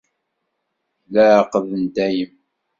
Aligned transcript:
D 1.11 1.13
leɛqed 1.13 1.67
n 1.81 1.83
dayem. 1.95 2.33